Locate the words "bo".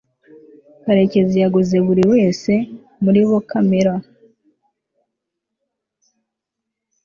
3.29-3.39